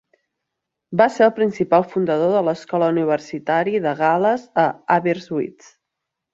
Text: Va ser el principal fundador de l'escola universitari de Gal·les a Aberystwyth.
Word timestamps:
Va 1.01 1.05
ser 1.17 1.23
el 1.25 1.33
principal 1.39 1.85
fundador 1.91 2.33
de 2.37 2.41
l'escola 2.49 2.89
universitari 2.95 3.85
de 3.87 3.95
Gal·les 4.03 4.49
a 4.65 4.67
Aberystwyth. 4.99 5.73